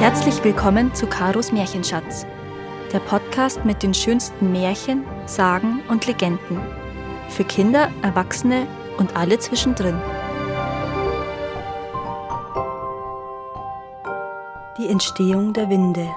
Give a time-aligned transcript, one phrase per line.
[0.00, 2.24] Herzlich willkommen zu Karos Märchenschatz,
[2.90, 6.58] der Podcast mit den schönsten Märchen, Sagen und Legenden.
[7.28, 8.66] Für Kinder, Erwachsene
[8.96, 10.00] und alle zwischendrin.
[14.78, 16.08] Die Entstehung der Winde.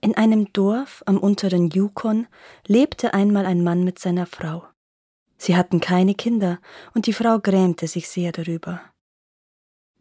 [0.00, 2.26] In einem Dorf am unteren Yukon
[2.66, 4.64] lebte einmal ein Mann mit seiner Frau.
[5.38, 6.58] Sie hatten keine Kinder,
[6.92, 8.80] und die Frau grämte sich sehr darüber.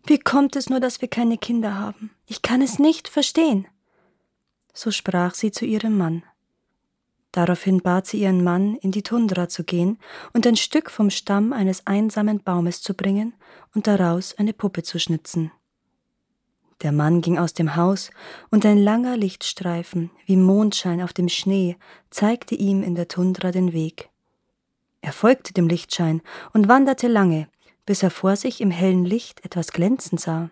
[0.08, 2.12] Wie kommt es nur, dass wir keine Kinder haben?
[2.28, 3.68] Ich kann es nicht verstehen.
[4.74, 6.24] So sprach sie zu ihrem Mann.
[7.32, 9.98] Daraufhin bat sie ihren Mann, in die Tundra zu gehen
[10.34, 13.34] und ein Stück vom Stamm eines einsamen Baumes zu bringen
[13.74, 15.52] und daraus eine Puppe zu schnitzen.
[16.82, 18.12] Der Mann ging aus dem Haus,
[18.52, 21.78] und ein langer Lichtstreifen wie Mondschein auf dem Schnee
[22.10, 24.10] zeigte ihm in der Tundra den Weg.
[25.02, 26.22] Er folgte dem Lichtschein
[26.54, 27.48] und wanderte lange,
[27.86, 30.50] bis er vor sich im hellen Licht etwas glänzen sah.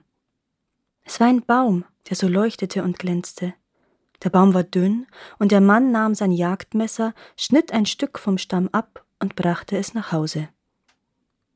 [1.04, 3.54] Es war ein Baum, der so leuchtete und glänzte.
[4.24, 8.70] Der Baum war dünn, und der Mann nahm sein Jagdmesser, schnitt ein Stück vom Stamm
[8.72, 10.50] ab und brachte es nach Hause.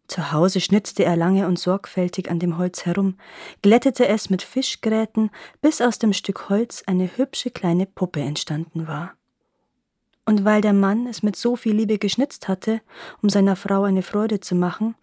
[0.08, 3.18] Zu Hause schnitzte er lange und sorgfältig an dem Holz herum,
[3.62, 9.14] glättete es mit Fischgräten, bis aus dem Stück Holz eine hübsche kleine Puppe entstanden war.
[10.26, 12.82] Und weil der Mann es mit so viel Liebe geschnitzt hatte,
[13.22, 14.96] um seiner Frau eine Freude zu machen,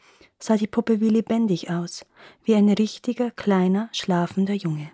[0.45, 2.05] sah die Puppe wie lebendig aus,
[2.45, 4.91] wie ein richtiger, kleiner, schlafender Junge.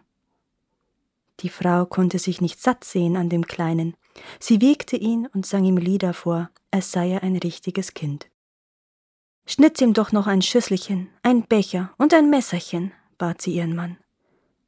[1.40, 3.96] Die Frau konnte sich nicht satt sehen an dem Kleinen.
[4.38, 8.28] Sie wiegte ihn und sang ihm Lieder vor, als sei er ein richtiges Kind.
[9.44, 13.96] Schnitt ihm doch noch ein Schüsselchen, ein Becher und ein Messerchen, bat sie ihren Mann.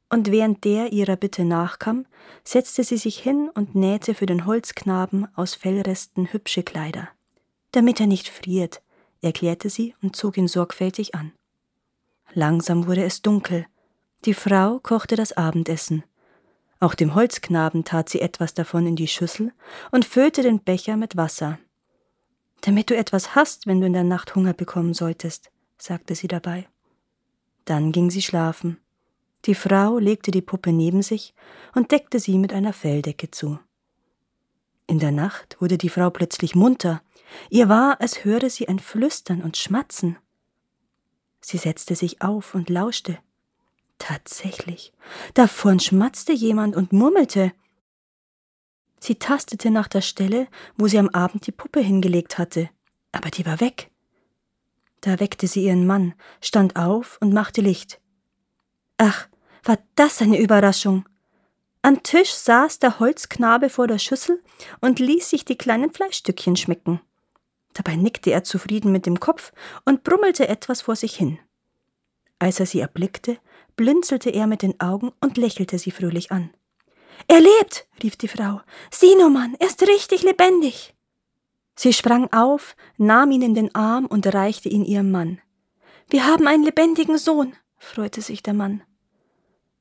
[0.09, 2.05] Und während der ihrer Bitte nachkam,
[2.43, 7.07] setzte sie sich hin und nähte für den Holzknaben aus Fellresten hübsche Kleider,
[7.71, 8.82] damit er nicht friert,
[9.23, 11.31] erklärte sie und zog ihn sorgfältig an.
[12.33, 13.67] Langsam wurde es dunkel.
[14.25, 16.03] Die Frau kochte das Abendessen.
[16.79, 19.53] Auch dem Holzknaben tat sie etwas davon in die Schüssel
[19.91, 21.59] und füllte den Becher mit Wasser.
[22.61, 26.67] Damit du etwas hast, wenn du in der Nacht Hunger bekommen solltest, sagte sie dabei.
[27.65, 28.79] Dann ging sie schlafen.
[29.45, 31.33] Die Frau legte die Puppe neben sich
[31.75, 33.59] und deckte sie mit einer Felldecke zu.
[34.87, 37.01] In der Nacht wurde die Frau plötzlich munter
[37.49, 40.17] Ihr war, als höre sie ein Flüstern und Schmatzen.
[41.41, 43.19] Sie setzte sich auf und lauschte.
[43.99, 44.93] Tatsächlich,
[45.33, 47.53] da vorn schmatzte jemand und murmelte.
[48.99, 52.69] Sie tastete nach der Stelle, wo sie am Abend die Puppe hingelegt hatte,
[53.11, 53.91] aber die war weg.
[55.01, 57.99] Da weckte sie ihren Mann, stand auf und machte Licht.
[58.97, 59.27] Ach,
[59.63, 61.05] war das eine Überraschung.
[61.81, 64.41] Am Tisch saß der Holzknabe vor der Schüssel
[64.79, 67.01] und ließ sich die kleinen Fleischstückchen schmecken.
[67.73, 69.51] Dabei nickte er zufrieden mit dem Kopf
[69.85, 71.39] und brummelte etwas vor sich hin.
[72.39, 73.37] Als er sie erblickte,
[73.75, 76.51] blinzelte er mit den Augen und lächelte sie fröhlich an.
[77.27, 78.61] Er lebt, rief die Frau.
[78.91, 80.93] Sieh nur, Mann, er ist richtig lebendig.
[81.75, 85.39] Sie sprang auf, nahm ihn in den Arm und reichte ihn ihrem Mann.
[86.09, 88.83] Wir haben einen lebendigen Sohn, freute sich der Mann.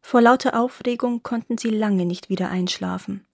[0.01, 3.27] Vor lauter Aufregung konnten sie lange nicht wieder einschlafen.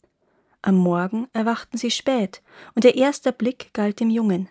[0.63, 2.43] Am Morgen erwachten sie spät,
[2.75, 4.49] und der erste Blick galt dem Jungen.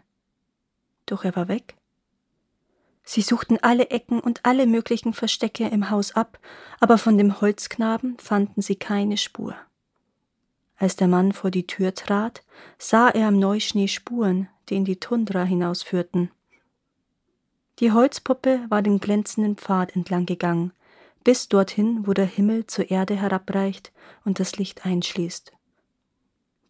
[1.06, 1.76] Doch er war weg.
[3.04, 6.40] Sie suchten alle Ecken und alle möglichen Verstecke im Haus ab,
[6.80, 9.56] aber von dem Holzknaben fanden sie keine Spur.
[10.76, 12.44] Als der Mann vor die Tür trat,
[12.78, 16.32] sah er am Neuschnee Spuren, die in die Tundra hinausführten.
[17.80, 20.74] Die Holzpuppe war den glänzenden Pfad entlang gegangen,
[21.24, 23.92] bis dorthin, wo der Himmel zur Erde herabreicht
[24.26, 25.57] und das Licht einschließt.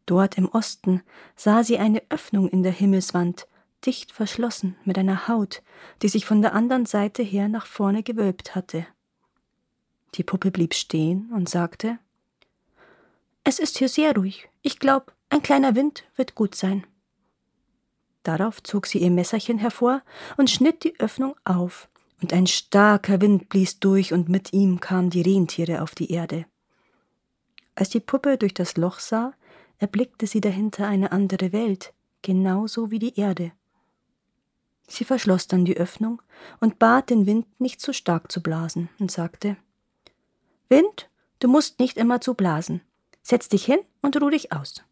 [0.08, 1.04] Dort im Osten
[1.36, 3.48] sah sie eine Öffnung in der Himmelswand,
[3.86, 5.62] dicht verschlossen mit einer Haut,
[6.02, 8.88] die sich von der anderen Seite her nach vorne gewölbt hatte.
[10.16, 12.00] Die Puppe blieb stehen und sagte
[13.44, 14.50] Es ist hier sehr ruhig.
[14.62, 16.88] Ich glaube, ein kleiner Wind wird gut sein.
[18.24, 20.02] Darauf zog sie ihr Messerchen hervor
[20.38, 21.90] und schnitt die Öffnung auf,
[22.22, 26.46] und ein starker Wind blies durch, und mit ihm kamen die Rentiere auf die Erde.
[27.76, 29.34] Als die Puppe durch das Loch sah,
[29.80, 33.52] erblickte sie dahinter eine andere Welt, genauso wie die Erde.
[34.88, 36.22] Sie verschloss dann die Öffnung
[36.60, 39.58] und bat den Wind nicht zu stark zu blasen und sagte
[40.70, 41.10] Wind,
[41.40, 42.82] du musst nicht immer zu blasen.
[43.22, 44.84] Setz dich hin und ruh dich aus.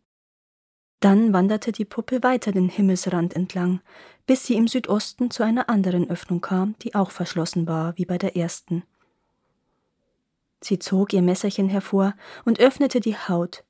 [1.00, 3.82] Dann wanderte die Puppe weiter den Himmelsrand entlang,
[4.26, 8.18] bis sie im Südosten zu einer anderen Öffnung kam, die auch verschlossen war wie bei
[8.18, 8.84] der ersten.
[10.62, 13.64] Sie zog ihr Messerchen hervor und öffnete die Haut,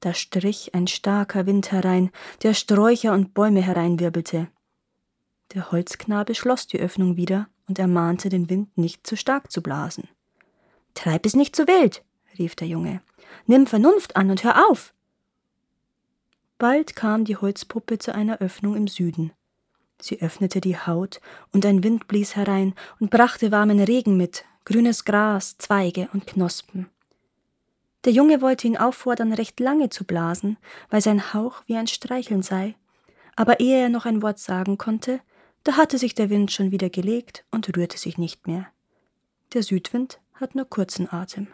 [0.00, 2.10] da strich ein starker Wind herein,
[2.42, 4.48] der Sträucher und Bäume hereinwirbelte.
[5.54, 10.08] Der Holzknabe schloss die Öffnung wieder und ermahnte den Wind nicht zu stark zu blasen.
[10.94, 12.04] Treib es nicht zu wild,
[12.38, 13.00] rief der Junge.
[13.46, 14.94] Nimm Vernunft an und hör auf.
[16.58, 19.32] Bald kam die Holzpuppe zu einer Öffnung im Süden.
[20.00, 21.20] Sie öffnete die Haut,
[21.52, 26.88] und ein Wind blies herein und brachte warmen Regen mit, grünes Gras, Zweige und Knospen.
[28.04, 30.56] Der Junge wollte ihn auffordern, recht lange zu blasen,
[30.90, 32.74] weil sein Hauch wie ein Streicheln sei,
[33.36, 35.20] aber ehe er noch ein Wort sagen konnte,
[35.64, 38.66] da hatte sich der Wind schon wieder gelegt und rührte sich nicht mehr.
[39.52, 41.48] Der Südwind hat nur kurzen Atem.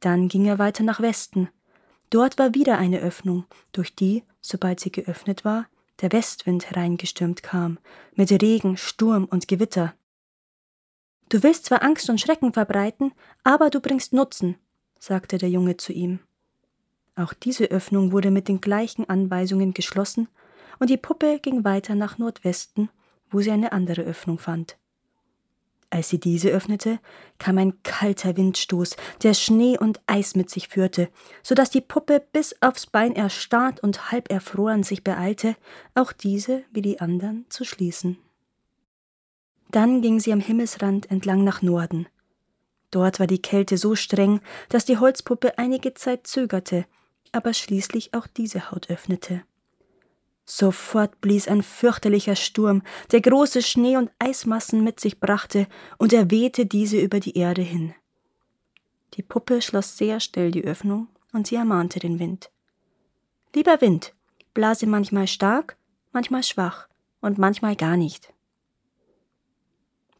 [0.00, 1.48] Dann ging er weiter nach Westen,
[2.14, 5.66] Dort war wieder eine Öffnung, durch die, sobald sie geöffnet war,
[6.00, 7.78] der Westwind hereingestürmt kam,
[8.14, 9.94] mit Regen, Sturm und Gewitter.
[11.28, 14.54] Du willst zwar Angst und Schrecken verbreiten, aber du bringst Nutzen,
[14.98, 16.20] sagte der Junge zu ihm.
[17.16, 20.28] Auch diese Öffnung wurde mit den gleichen Anweisungen geschlossen,
[20.80, 22.88] und die Puppe ging weiter nach Nordwesten,
[23.30, 24.76] wo sie eine andere Öffnung fand.
[25.90, 26.98] Als sie diese öffnete,
[27.38, 31.08] kam ein kalter Windstoß, der Schnee und Eis mit sich führte,
[31.44, 35.54] so dass die Puppe bis aufs Bein erstarrt und halb erfroren sich beeilte,
[35.94, 38.18] auch diese wie die anderen zu schließen.
[39.70, 42.08] Dann ging sie am Himmelsrand entlang nach Norden.
[42.94, 46.86] Dort war die Kälte so streng, dass die Holzpuppe einige Zeit zögerte,
[47.32, 49.42] aber schließlich auch diese Haut öffnete.
[50.44, 55.66] Sofort blies ein fürchterlicher Sturm, der große Schnee und Eismassen mit sich brachte,
[55.98, 57.94] und er wehte diese über die Erde hin.
[59.14, 62.52] Die Puppe schloss sehr schnell die Öffnung, und sie ermahnte den Wind.
[63.56, 64.14] Lieber Wind,
[64.52, 65.76] blase manchmal stark,
[66.12, 66.88] manchmal schwach
[67.20, 68.33] und manchmal gar nicht.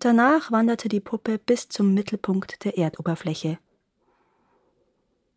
[0.05, 3.59] Danach wanderte die Puppe bis zum Mittelpunkt der Erdoberfläche.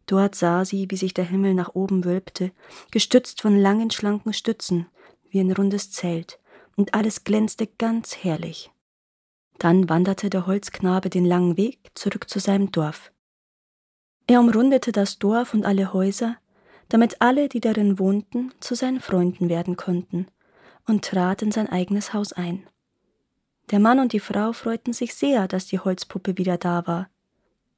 [0.07, 2.51] Dort sah sie, wie sich der Himmel nach oben wölbte,
[2.91, 4.87] gestützt von langen, schlanken Stützen,
[5.29, 6.41] wie ein rundes Zelt,
[6.75, 8.69] und alles glänzte ganz herrlich.
[9.57, 13.13] Dann wanderte der Holzknabe den langen Weg zurück zu seinem Dorf.
[14.27, 16.35] Er umrundete das Dorf und alle Häuser,
[16.89, 20.27] damit alle, die darin wohnten, zu seinen Freunden werden konnten,
[20.85, 22.67] und trat in sein eigenes Haus ein.
[23.71, 27.09] Der Mann und die Frau freuten sich sehr, dass die Holzpuppe wieder da war.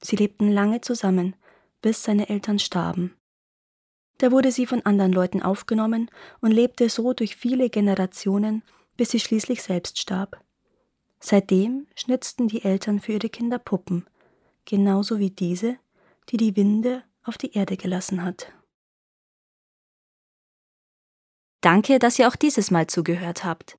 [0.02, 1.36] Sie lebten lange zusammen,
[1.82, 3.16] bis seine Eltern starben.
[4.20, 8.64] Da wurde sie von anderen Leuten aufgenommen und lebte so durch viele Generationen,
[8.98, 10.44] bis sie schließlich selbst starb.
[11.22, 14.06] Seitdem schnitzten die Eltern für ihre Kinder Puppen,
[14.66, 15.78] genauso wie diese,
[16.30, 18.52] die die Winde auf die Erde gelassen hat.
[21.62, 23.79] Danke, dass ihr auch dieses Mal zugehört habt.